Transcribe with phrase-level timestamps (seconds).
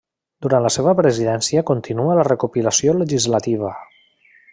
[0.43, 3.71] Durant la seva presidència continua la recopilació legislativa.